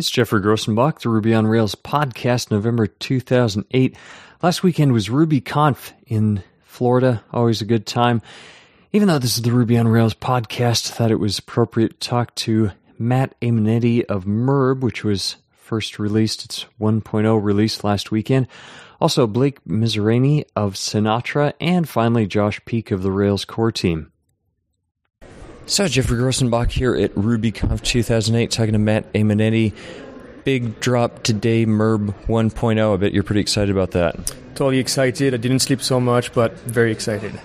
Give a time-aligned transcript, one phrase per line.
[0.00, 3.94] It's Geoffrey Grosenbach, the Ruby on Rails podcast, November 2008.
[4.42, 7.22] Last weekend was RubyConf in Florida.
[7.34, 8.22] Always a good time.
[8.94, 12.08] Even though this is the Ruby on Rails podcast, I thought it was appropriate to
[12.08, 16.46] talk to Matt Aimonetti of MERB, which was first released.
[16.46, 18.48] Its 1.0 release last weekend.
[19.02, 24.09] Also, Blake Mizerany of Sinatra, and finally, Josh Peek of the Rails core team.
[25.70, 29.72] So, Geoffrey Grosenbach here at RubyConf 2008, talking to Matt Aimonetti.
[30.42, 32.92] Big drop today, Merb 1.0.
[32.92, 34.16] I bet you're pretty excited about that.
[34.56, 35.32] Totally excited.
[35.32, 37.40] I didn't sleep so much, but very excited.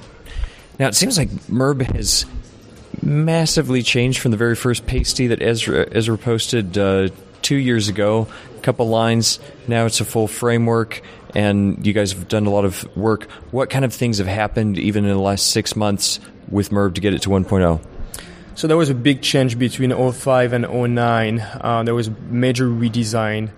[0.79, 2.25] Now, it seems like Merb has
[3.03, 7.09] massively changed from the very first pastie that Ezra, Ezra posted uh,
[7.43, 8.27] two years ago.
[8.57, 9.39] A couple lines.
[9.67, 11.03] Now it's a full framework,
[11.35, 13.29] and you guys have done a lot of work.
[13.51, 16.19] What kind of things have happened even in the last six months
[16.49, 17.85] with Merb to get it to 1.0?
[18.55, 21.39] So there was a big change between 05 and 09.
[21.39, 23.49] Uh, there was a major redesign.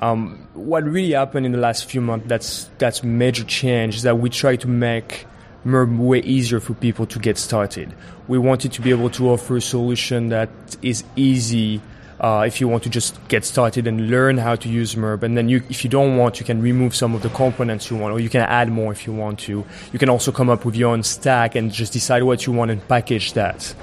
[0.00, 4.18] Um, what really happened in the last few months that's that's major change is that
[4.18, 5.26] we try to make
[5.66, 7.94] MERB way easier for people to get started.
[8.26, 10.48] We wanted to be able to offer a solution that
[10.80, 11.82] is easy
[12.18, 15.24] uh, if you want to just get started and learn how to use MERB.
[15.24, 17.98] And then you, if you don't want, you can remove some of the components you
[17.98, 19.62] want, or you can add more if you want to.
[19.92, 22.70] You can also come up with your own stack and just decide what you want
[22.70, 23.74] and package that.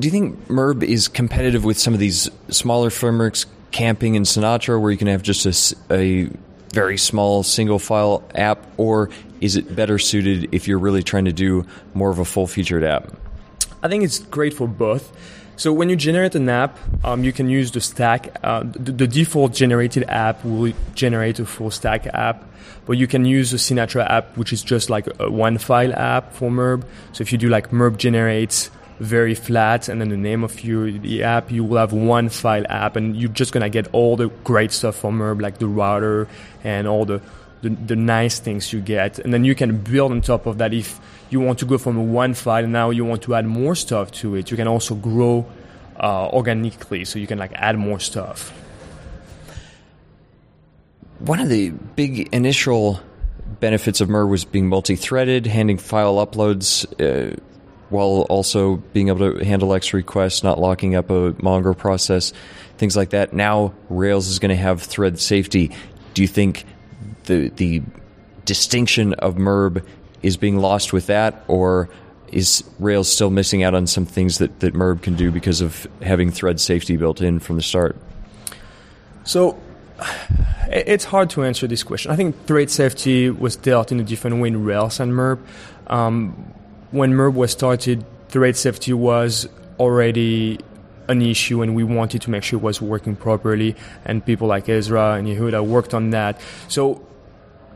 [0.00, 4.80] Do you think Merb is competitive with some of these smaller frameworks, Camping and Sinatra,
[4.80, 6.30] where you can have just a, a
[6.72, 9.10] very small single file app, or
[9.42, 12.82] is it better suited if you're really trying to do more of a full featured
[12.82, 13.12] app?
[13.82, 15.12] I think it's great for both.
[15.56, 18.34] So when you generate an app, um, you can use the stack.
[18.42, 22.46] Uh, the, the, default generated app will generate a full stack app,
[22.86, 26.32] but you can use a Sinatra app, which is just like a one file app
[26.32, 26.84] for Merb.
[27.12, 30.90] So if you do like Merb generates very flat and then the name of your
[30.90, 34.28] the app you will have one file app and you're just gonna get all the
[34.44, 36.28] great stuff from Merb like the router
[36.62, 37.22] and all the,
[37.62, 39.18] the, the nice things you get.
[39.18, 41.00] And then you can build on top of that if
[41.30, 44.34] you want to go from one file now you want to add more stuff to
[44.34, 44.50] it.
[44.50, 45.46] You can also grow
[45.98, 48.52] uh, organically so you can like add more stuff.
[51.20, 53.00] One of the big initial
[53.60, 57.36] benefits of Merb was being multi-threaded handing file uploads uh,
[57.90, 62.32] while also being able to handle X requests, not locking up a Mongrel process,
[62.78, 63.32] things like that.
[63.32, 65.70] Now Rails is going to have thread safety.
[66.14, 66.64] Do you think
[67.24, 67.82] the the
[68.44, 69.84] distinction of MERB
[70.22, 71.88] is being lost with that, or
[72.32, 75.86] is Rails still missing out on some things that, that Merb can do because of
[76.02, 77.96] having thread safety built in from the start?
[79.24, 79.58] So
[80.68, 82.10] it's hard to answer this question.
[82.10, 85.40] I think thread safety was dealt in a different way in Rails and MERB.
[85.88, 86.52] Um,
[86.90, 90.58] when MERB was started, thread safety was already
[91.08, 93.74] an issue and we wanted to make sure it was working properly
[94.04, 96.40] and people like Ezra and Yehuda worked on that.
[96.68, 97.04] So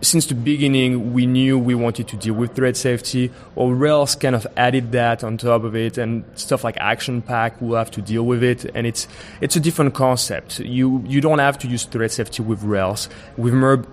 [0.00, 4.34] since the beginning, we knew we wanted to deal with thread safety, or Rails kind
[4.34, 8.02] of added that on top of it, and stuff like Action Pack will have to
[8.02, 9.08] deal with it, and it's
[9.41, 10.60] it's a different concept.
[10.60, 13.08] You you don't have to use thread safety with Rails.
[13.36, 13.86] With MERB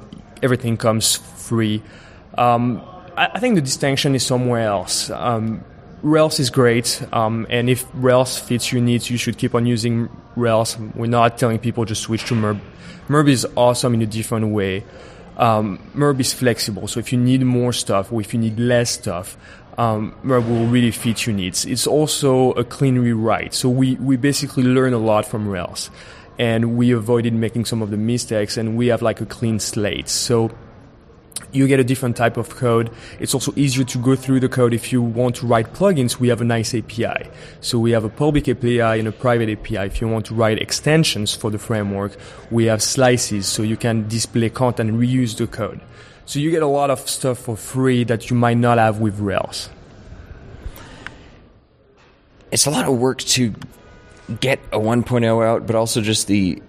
[0.43, 1.81] everything comes free.
[2.37, 2.81] Um,
[3.17, 5.09] I, think the distinction is somewhere else.
[5.09, 5.63] Um,
[6.01, 10.09] Rails is great, um, and if Rails fits your needs, you should keep on using
[10.35, 10.77] Rails.
[10.95, 12.59] We're not telling people just switch to Merb.
[13.07, 14.83] Merb is awesome in a different way.
[15.37, 18.91] Um, Merb is flexible, so if you need more stuff or if you need less
[18.91, 19.37] stuff,
[19.77, 21.65] um, Merb will really fit your needs.
[21.65, 25.91] It's also a clean rewrite, so we, we basically learn a lot from Rails,
[26.39, 30.09] and we avoided making some of the mistakes, and we have like a clean slate.
[30.09, 30.51] So
[31.51, 32.89] you get a different type of code.
[33.19, 36.19] It's also easier to go through the code if you want to write plugins.
[36.19, 37.29] We have a nice API.
[37.59, 39.85] So we have a public API and a private API.
[39.85, 42.17] If you want to write extensions for the framework,
[42.49, 45.81] we have slices so you can display content and reuse the code.
[46.25, 49.19] So you get a lot of stuff for free that you might not have with
[49.19, 49.69] Rails.
[52.51, 53.53] It's a lot of work to
[54.39, 56.61] get a 1.0 out, but also just the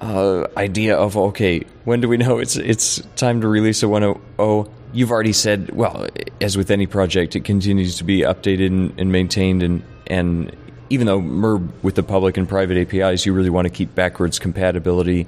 [0.00, 4.70] uh, idea of okay, when do we know it's it's time to release a 1.0?
[4.92, 6.08] You've already said, well,
[6.40, 10.56] as with any project, it continues to be updated and, and maintained, and and
[10.90, 14.38] even though Merb with the public and private APIs, you really want to keep backwards
[14.38, 15.26] compatibility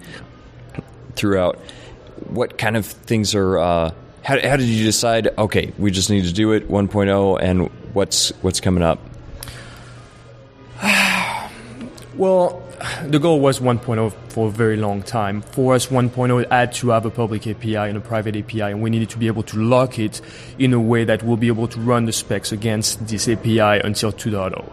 [1.14, 1.58] throughout.
[2.28, 3.58] What kind of things are?
[3.58, 3.90] Uh,
[4.22, 5.28] how, how did you decide?
[5.38, 9.00] Okay, we just need to do it 1.0, and what's what's coming up?
[12.20, 12.62] Well,
[13.06, 15.40] the goal was 1.0 for a very long time.
[15.40, 18.90] For us, 1.0 had to have a public API and a private API, and we
[18.90, 20.20] needed to be able to lock it
[20.58, 24.12] in a way that we'll be able to run the specs against this API until
[24.12, 24.70] 2.0.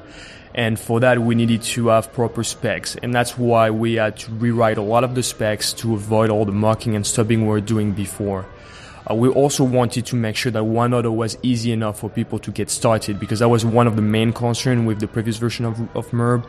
[0.55, 2.97] And for that, we needed to have proper specs.
[2.97, 6.43] And that's why we had to rewrite a lot of the specs to avoid all
[6.43, 8.45] the mocking and stubbing we were doing before.
[9.09, 12.51] Uh, we also wanted to make sure that 1.0 was easy enough for people to
[12.51, 15.79] get started because that was one of the main concerns with the previous version of,
[15.95, 16.45] of MERB.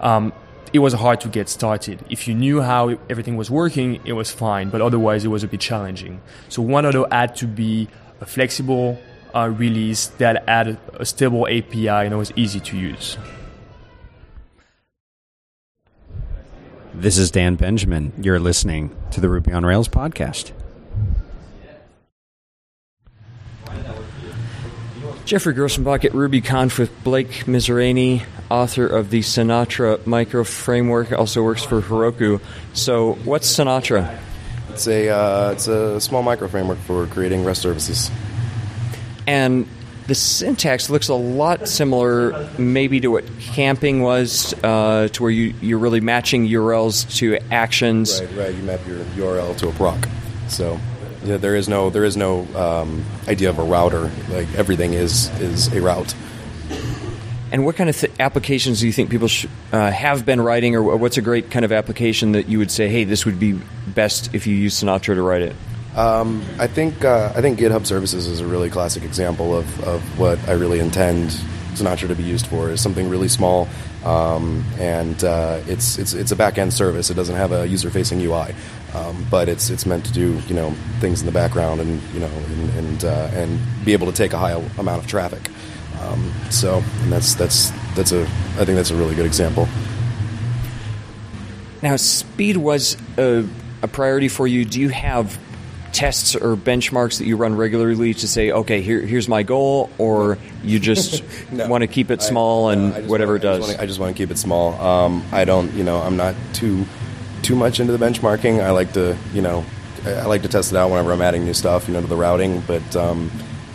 [0.00, 0.32] Um,
[0.72, 2.04] it was hard to get started.
[2.10, 5.48] If you knew how everything was working, it was fine, but otherwise it was a
[5.48, 6.20] bit challenging.
[6.48, 7.88] So OneAuto had to be
[8.20, 8.98] a flexible
[9.34, 13.16] uh, release that had a stable API and it was easy to use.
[16.94, 18.12] This is Dan Benjamin.
[18.20, 20.52] You're listening to the Ruby on Rails podcast.
[25.24, 31.64] Geoffrey Grosenbach at RubyConf with Blake Mizerany, author of the Sinatra micro framework, also works
[31.64, 32.40] for Heroku.
[32.72, 34.18] So, what's Sinatra?
[34.70, 38.10] It's a uh, it's a small micro framework for creating REST services.
[39.26, 39.68] And
[40.08, 45.54] the syntax looks a lot similar, maybe to what camping was, uh, to where you,
[45.60, 48.20] you're really matching URLs to actions.
[48.20, 48.54] Right, right.
[48.54, 50.08] You map your URL to a proc.
[50.48, 50.80] So
[51.24, 54.10] yeah, there is no there is no um, idea of a router.
[54.30, 56.14] Like everything is is a route.
[57.50, 60.76] And what kind of th- applications do you think people sh- uh, have been writing,
[60.76, 63.58] or what's a great kind of application that you would say, hey, this would be
[63.86, 65.56] best if you use Sinatra to write it?
[65.96, 70.18] Um, I think uh, I think GitHub Services is a really classic example of, of
[70.18, 71.30] what I really intend
[71.74, 72.70] Sinatra to be used for.
[72.70, 73.66] Is something really small,
[74.04, 77.10] um, and uh, it's it's it's a back end service.
[77.10, 78.54] It doesn't have a user facing UI,
[78.94, 80.70] um, but it's it's meant to do you know
[81.00, 84.32] things in the background and you know and and, uh, and be able to take
[84.34, 85.50] a high amount of traffic.
[86.00, 89.68] Um, so and that's that's that's a I think that's a really good example.
[91.82, 93.46] Now, speed was a,
[93.82, 94.64] a priority for you.
[94.64, 95.38] Do you have
[95.92, 100.38] tests or benchmarks that you run regularly to say, okay, here, here's my goal, or
[100.62, 103.64] you just no, want to keep it small I, and no, whatever wanna, it does?
[103.64, 104.74] I just, I just want to keep it small.
[104.80, 106.84] Um, I don't, you know, I'm not too
[107.42, 108.60] too much into the benchmarking.
[108.62, 109.64] I like to, you know,
[110.04, 112.16] I like to test it out whenever I'm adding new stuff, you know, to the
[112.16, 113.30] routing, but um,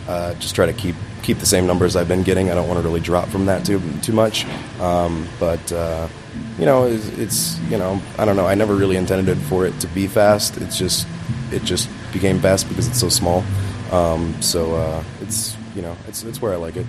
[0.06, 2.50] uh, just try to keep keep the same numbers I've been getting.
[2.50, 4.44] I don't want to really drop from that too too much.
[4.78, 6.08] Um, but uh,
[6.58, 8.46] you know, it's, it's, you know, I don't know.
[8.46, 10.56] I never really intended for it to be fast.
[10.58, 11.06] It's just
[11.50, 13.42] it just became fast because it's so small.
[13.90, 16.86] Um, so uh, it's you know it's it's where I like it.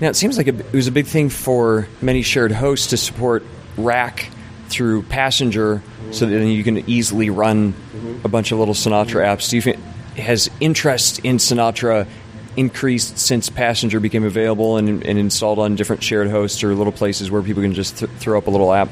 [0.00, 3.44] Now it seems like it was a big thing for many shared hosts to support
[3.76, 4.30] Rack
[4.68, 6.12] through Passenger, mm-hmm.
[6.12, 8.18] so that then you can easily run mm-hmm.
[8.24, 9.50] a bunch of little Sinatra apps.
[9.50, 9.78] Do you think
[10.16, 12.06] has interest in Sinatra
[12.56, 17.30] increased since Passenger became available and, and, installed on different shared hosts or little places
[17.30, 18.88] where people can just th- throw up a little app?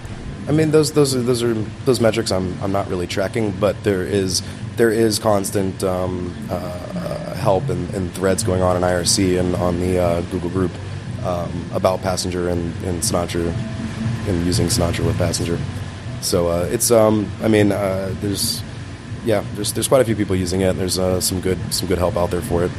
[0.46, 1.54] I mean, those those are, those are
[1.86, 4.42] those metrics I'm I'm not really tracking, but there is
[4.76, 9.78] there is constant um, uh, help and, and, threads going on in IRC and on
[9.78, 10.72] the uh, Google group
[11.24, 13.54] um, about Passenger and, and Sinatra
[14.26, 15.58] and using Sinatra with Passenger.
[16.22, 18.62] So uh, it's um, I mean, uh, there's
[19.24, 20.74] yeah, there's there's quite a few people using it.
[20.74, 22.70] There's uh, some good some good help out there for it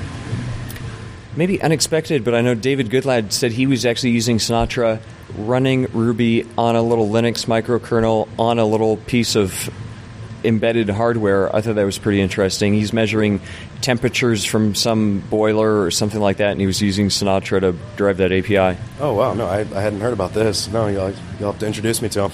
[1.35, 4.99] maybe unexpected, but I know David Goodlad said he was actually using Sinatra
[5.37, 9.69] running Ruby on a little Linux microkernel on a little piece of
[10.43, 11.53] embedded hardware.
[11.53, 12.73] I thought that was pretty interesting.
[12.73, 13.41] He's measuring
[13.81, 18.17] temperatures from some boiler or something like that, and he was using Sinatra to drive
[18.17, 18.79] that API.
[18.99, 19.33] Oh wow!
[19.33, 20.67] No, I, I hadn't heard about this.
[20.69, 22.31] No, you'll, you'll have to introduce me to him.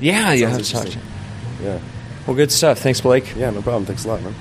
[0.00, 0.86] yeah, you have to talk.
[0.86, 0.98] To
[1.62, 1.80] yeah.
[2.26, 2.78] Well, good stuff.
[2.78, 3.34] Thanks, Blake.
[3.36, 3.86] Yeah, no problem.
[3.86, 4.34] Thanks a lot, man.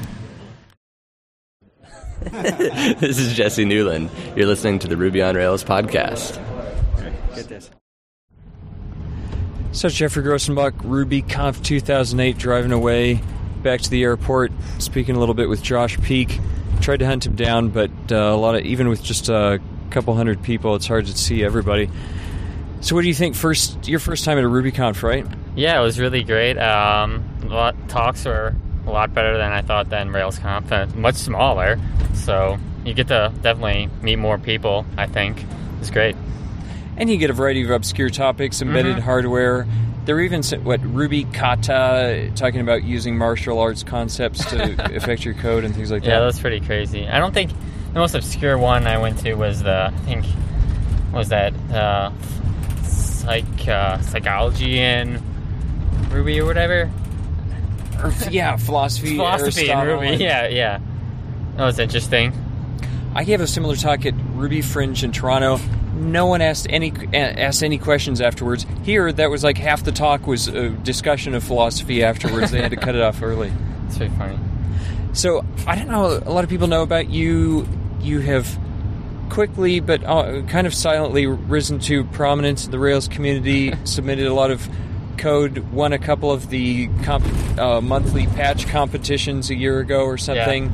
[2.32, 4.10] this is Jesse Newland.
[4.36, 6.42] You're listening to the Ruby on Rails podcast.
[7.36, 7.70] Get this.
[9.74, 13.22] So Geoffrey Grosenbach, RubyConf 2008, driving away
[13.62, 16.40] back to the airport, speaking a little bit with Josh Peek.
[16.82, 20.16] Tried to hunt him down, but uh, a lot of even with just a couple
[20.16, 21.90] hundred people, it's hard to see everybody.
[22.82, 23.36] So, what do you think?
[23.36, 25.26] First, your first time at a RubyConf, right?
[25.56, 26.58] Yeah, it was really great.
[26.58, 28.56] Um, a lot talks were
[28.86, 31.80] a lot better than I thought than RailsConf, much smaller.
[32.14, 34.86] So you get to definitely meet more people.
[34.98, 35.44] I think
[35.80, 36.16] it's great.
[36.98, 39.06] And you get a variety of obscure topics, embedded mm-hmm.
[39.06, 39.68] hardware.
[40.06, 45.34] There are even what Ruby Kata talking about using martial arts concepts to affect your
[45.34, 46.16] code and things like yeah, that.
[46.18, 47.08] Yeah, that's pretty crazy.
[47.08, 47.52] I don't think
[47.94, 50.26] the most obscure one I went to was the I think
[51.12, 52.12] was that uh,
[52.84, 55.22] psych uh, psychology in
[56.12, 56.92] Ruby or whatever
[58.04, 60.24] or yeah, philosophy, philosophy in Ruby.
[60.24, 60.80] Yeah, yeah.
[61.58, 62.34] That was interesting.
[63.16, 65.60] I gave a similar talk at Ruby Fringe in Toronto.
[65.96, 68.66] No one asked any asked any questions afterwards.
[68.84, 72.52] Here, that was like half the talk was a discussion of philosophy afterwards.
[72.52, 73.52] they had to cut it off early.
[73.86, 74.40] It's very funny.
[75.14, 76.22] So I don't know.
[76.26, 77.68] A lot of people know about you.
[78.02, 78.60] You have
[79.30, 83.74] quickly but uh, kind of silently risen to prominence in the Rails community.
[83.86, 84.68] submitted a lot of
[85.18, 87.26] code, won a couple of the comp-
[87.60, 90.72] uh, monthly patch competitions a year ago or something,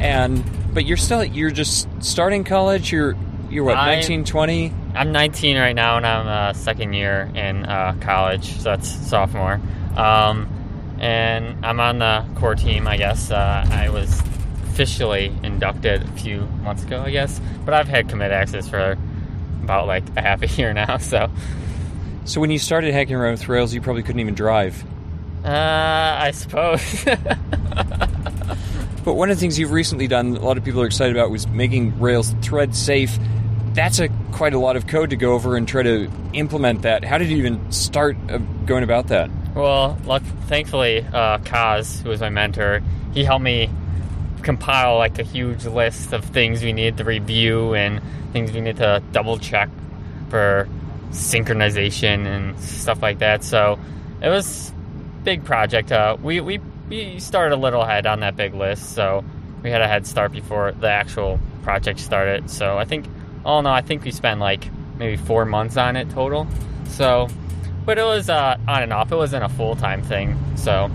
[0.00, 2.90] and but you're still you're just starting college.
[2.92, 3.16] You're
[3.50, 4.72] you're what I'm- 19, 20?
[4.96, 9.60] I'm 19 right now, and I'm uh, second year in uh, college, so that's sophomore.
[9.96, 10.48] Um,
[11.00, 13.30] and I'm on the core team, I guess.
[13.30, 14.20] Uh, I was
[14.70, 18.96] officially inducted a few months ago, I guess, but I've had commit access for
[19.62, 20.96] about like a half a year now.
[20.98, 21.30] So,
[22.24, 24.82] So when you started hacking around with Rails, you probably couldn't even drive.
[25.44, 27.04] uh, I suppose.
[29.04, 31.30] But one of the things you've recently done, a lot of people are excited about,
[31.30, 33.18] was making Rails thread safe.
[33.74, 37.04] That's a quite a lot of code to go over and try to implement that.
[37.04, 39.28] How did you even start uh, going about that?
[39.54, 43.68] Well, luck, thankfully, uh, Koz, who was my mentor, he helped me
[44.40, 48.00] compile like a huge list of things we need to review and
[48.32, 49.68] things we need to double check
[50.30, 50.66] for
[51.14, 53.42] synchronization and stuff like that.
[53.42, 53.78] So
[54.20, 55.92] it was a big project.
[55.92, 59.24] Uh, we, we we started a little ahead on that big list, so
[59.62, 62.50] we had a head start before the actual project started.
[62.50, 63.06] So I think,
[63.44, 64.68] all in all, I think we spent like
[64.98, 66.46] maybe four months on it total.
[66.88, 67.28] So
[67.84, 69.12] but it was uh, on and off.
[69.12, 70.38] It wasn't a full time thing.
[70.56, 70.90] So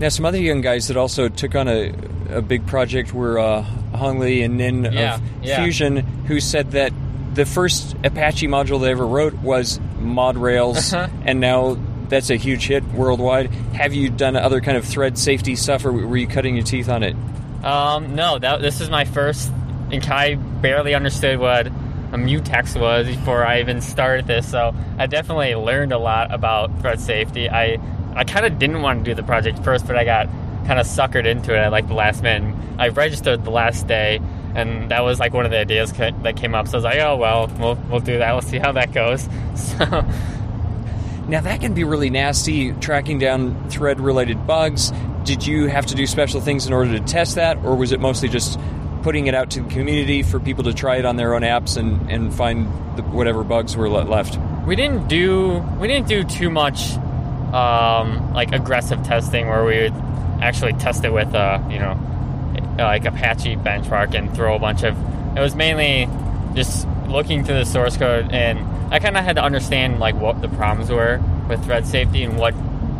[0.00, 1.94] Now, some other young guys that also took on a,
[2.30, 3.62] a big project were uh,
[3.94, 5.64] Hong Lee and Nin Yeah, of yeah.
[5.64, 6.92] Phusion, who said that
[7.34, 11.08] the first Apache module they ever wrote was mod Rails, Uh-huh.
[11.24, 11.76] and now
[12.08, 13.50] that's a huge hit worldwide.
[13.74, 16.88] Have you done other kind of thread safety stuff, or were you cutting your teeth
[16.88, 17.14] on it?
[17.64, 19.50] um, no, that this is my first.
[19.90, 24.48] And Kai barely understood what a mutex was before I even started this.
[24.48, 27.48] So I definitely learned a lot about thread safety.
[27.50, 27.78] I
[28.14, 30.28] I kind of didn't want to do the project first, but I got
[30.66, 32.54] kind of suckered into it at like the last minute.
[32.78, 34.20] I registered the last day.
[34.54, 36.66] And that was like one of the ideas ca- that came up.
[36.68, 38.32] So I was like, "Oh well, we'll we'll do that.
[38.32, 39.84] We'll see how that goes." So
[41.28, 44.92] Now that can be really nasty, tracking down thread-related bugs.
[45.24, 48.00] Did you have to do special things in order to test that, or was it
[48.00, 48.58] mostly just
[49.02, 51.76] putting it out to the community for people to try it on their own apps
[51.76, 54.38] and, and find the, whatever bugs were le- left?
[54.66, 56.92] we didn't do we didn't do too much
[57.54, 59.94] um, like aggressive testing where we would
[60.42, 61.94] actually test it with uh, you know
[62.78, 64.96] like Apache benchmark and throw a bunch of
[65.36, 66.08] it was mainly
[66.54, 68.58] just looking through the source code and
[68.92, 72.38] I kind of had to understand like what the problems were with thread safety and
[72.38, 72.52] what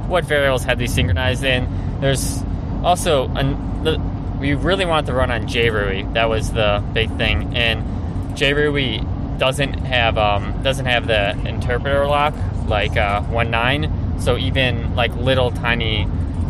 [0.09, 1.69] what variables had these synchronized in.
[2.01, 2.43] There's
[2.83, 4.01] also an, the,
[4.41, 7.57] we really wanted to run on JRuby that was the big thing.
[7.57, 7.85] And
[8.37, 12.35] JRuby doesn't have um, doesn't have the interpreter lock
[12.67, 14.21] like uh, 1.9.
[14.23, 16.07] So even like little tiny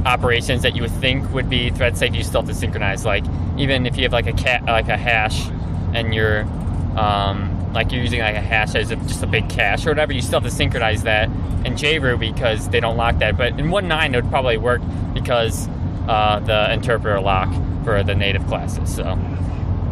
[0.06, 3.04] operations that you would think would be thread safe, you still have to synchronize.
[3.04, 3.24] Like
[3.56, 5.48] even if you have like a cat like a hash
[5.94, 6.42] and you're
[6.96, 10.12] um, like you're using like a hash as a, just a big cache or whatever,
[10.12, 11.28] you still have to synchronize that
[11.64, 13.36] in JRuby because they don't lock that.
[13.36, 14.82] But in 1.9 it would probably work
[15.14, 15.68] because
[16.08, 17.52] uh, the interpreter lock
[17.84, 18.94] for the native classes.
[18.94, 19.04] So.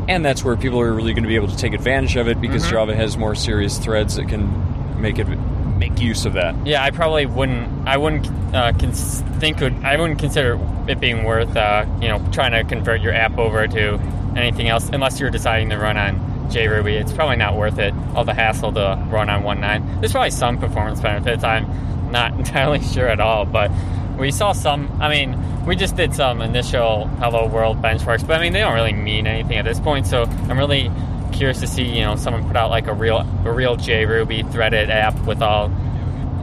[0.09, 2.41] And that's where people are really going to be able to take advantage of it
[2.41, 5.27] because Java has more serious threads that can make it
[5.76, 6.54] make use of that.
[6.66, 7.87] Yeah, I probably wouldn't.
[7.87, 9.61] I wouldn't uh, cons- think.
[9.61, 11.56] Would, I wouldn't consider it being worth.
[11.56, 13.99] Uh, you know, trying to convert your app over to
[14.37, 16.18] anything else, unless you're deciding to run on
[16.50, 17.00] JRuby.
[17.00, 17.95] It's probably not worth it.
[18.14, 20.00] All the hassle to run on 1.9.
[20.00, 21.42] There's probably some performance benefits.
[21.45, 23.71] I'm not entirely sure at all, but
[24.18, 24.90] we saw some.
[25.00, 28.75] I mean, we just did some initial Hello World benchmarks, but I mean, they don't
[28.75, 30.06] really mean anything at this point.
[30.06, 30.90] So I'm really
[31.37, 34.90] curious to see, you know, someone put out like a real, a real JRuby threaded
[34.90, 35.66] app with all,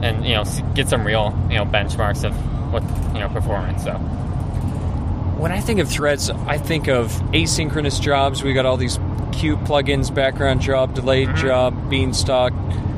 [0.02, 2.34] and you know, get some real, you know, benchmarks of
[2.72, 2.82] what,
[3.14, 3.84] you know, performance.
[3.84, 3.92] So
[5.38, 8.42] When I think of threads, I think of asynchronous jobs.
[8.42, 8.98] We got all these
[9.32, 11.46] queue plugins, background job, delayed mm-hmm.
[11.46, 12.52] job, Beanstalk,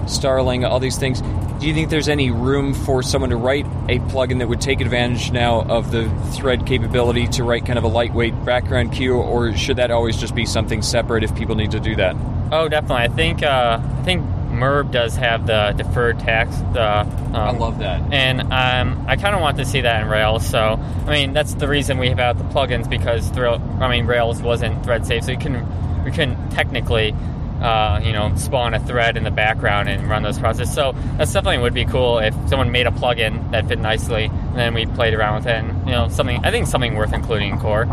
[0.09, 1.23] Starling, all these things.
[1.59, 4.83] Do you think there's any room for someone to write a plugin that would take
[4.83, 9.55] advantage now of the thread capability to write kind of a lightweight background queue, or
[9.55, 12.17] should that always just be something separate if people need to do that?
[12.53, 13.05] Oh, definitely.
[13.05, 16.57] I think uh, I think Merb does have the deferred tax.
[16.73, 18.01] The um, I love that.
[18.13, 20.47] and um, I kind of want to see that in Rails.
[20.47, 24.07] So I mean, that's the reason we have out the plugins because Thrill, I mean
[24.07, 27.15] Rails wasn't thread safe, so you can we couldn't technically.
[27.61, 30.75] Uh, you know, spawn a thread in the background and run those processes.
[30.75, 34.57] So that's definitely would be cool if someone made a plugin that fit nicely, and
[34.57, 35.57] then we played around with it.
[35.57, 37.87] And, you know, something I think something worth including in core.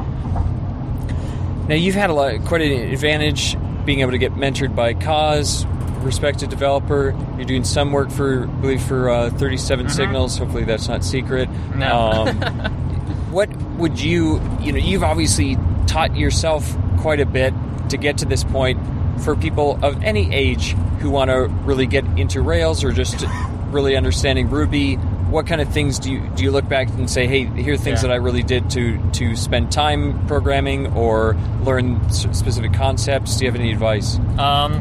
[1.67, 3.55] Now you've had a lot, quite an advantage
[3.85, 5.65] being able to get mentored by Koz,
[6.03, 7.15] respected developer.
[7.37, 10.37] You're doing some work for, I believe, for uh, 37 Signals.
[10.37, 11.49] Hopefully, that's not secret.
[11.75, 12.27] No.
[12.27, 12.41] Um,
[13.31, 17.53] what would you, you know, you've obviously taught yourself quite a bit
[17.89, 18.79] to get to this point.
[19.19, 23.25] For people of any age who want to really get into Rails or just
[23.71, 27.25] really understanding Ruby, what kind of things do you do you look back and say,
[27.27, 28.09] hey, here are things Yeah.
[28.09, 33.37] that I really did to to spend time programming or learn s- specific concepts?
[33.37, 34.17] Do you have any advice?
[34.37, 34.77] Um,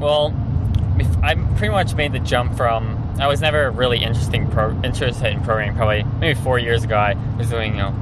[0.00, 0.32] well,
[0.98, 3.02] if- I pretty much made the jump from.
[3.18, 5.74] I was never really interesting pro, interested in programming.
[5.74, 7.94] Probably maybe four years ago, I was doing you know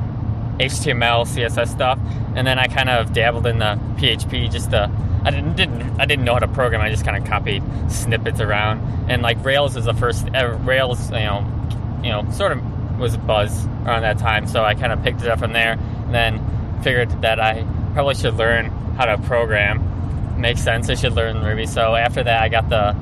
[0.58, 1.98] HTML, CSS stuff,
[2.34, 4.50] and then I kind of dabbled in the PHP.
[4.50, 4.90] Just to,
[5.24, 6.80] I didn't, didn't I didn't know how to program.
[6.80, 10.26] I just kind of copied snippets around, and like Rails is the first.
[10.32, 14.46] Rails, you know, you know, sort of was a buzz around that time.
[14.46, 18.14] So I kind of picked it up from there, and then figured that I probably
[18.14, 20.40] should learn how to program.
[20.40, 20.90] Makes sense.
[20.90, 21.66] I should learn Ruby.
[21.66, 22.92] So after that, I got the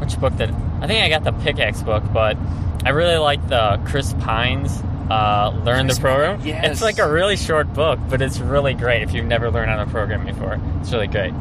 [0.00, 2.38] which book did I think I got the pickaxe book, but
[2.86, 4.82] I really like the Chris Pine's.
[5.10, 6.40] Uh, learn the program.
[6.44, 6.64] yes.
[6.70, 9.84] It's like a really short book, but it's really great if you've never learned how
[9.84, 10.60] to program before.
[10.80, 11.32] It's really great.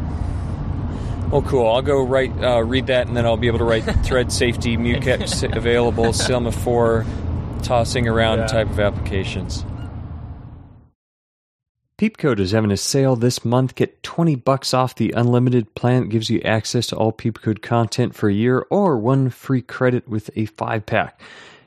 [1.32, 1.68] Oh, cool.
[1.68, 4.76] I'll go write, uh, read that, and then I'll be able to write thread safety,
[4.78, 7.06] mucap available, Selma 4,
[7.62, 8.48] tossing around Yeah.
[8.48, 9.64] type of applications.
[12.00, 13.76] Peepcode is having a sale this month.
[13.76, 16.04] Get 20 bucks off the unlimited plan.
[16.04, 20.08] It gives you access to all Peepcode content for a year or one free credit
[20.08, 21.20] with a 5 pack.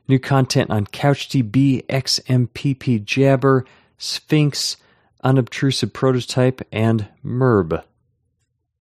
[0.08, 3.64] New content on CouchDB, XMPP Jabber,
[3.98, 4.76] Sphinx,
[5.22, 7.82] Unobtrusive Prototype, and MERB.